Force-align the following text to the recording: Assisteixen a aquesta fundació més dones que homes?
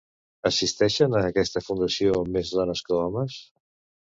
Assisteixen 0.49 1.17
a 1.19 1.21
aquesta 1.33 1.63
fundació 1.67 2.17
més 2.39 2.55
dones 2.61 2.83
que 2.89 2.97
homes? 3.03 3.39